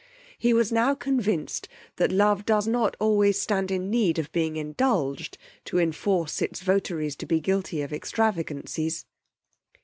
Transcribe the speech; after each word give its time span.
He 0.39 0.51
was 0.51 0.71
now 0.71 0.95
convinced 0.95 1.67
that 1.97 2.11
love 2.11 2.43
does 2.43 2.67
not 2.67 2.97
always 2.99 3.39
stand 3.39 3.69
in 3.69 3.91
need 3.91 4.17
of 4.17 4.31
being 4.31 4.55
indulged 4.55 5.37
to 5.65 5.77
enforce 5.77 6.41
its 6.41 6.61
votaries 6.63 7.15
to 7.17 7.27
be 7.27 7.39
guilty 7.39 7.83
of 7.83 7.93
extravagancies. 7.93 9.05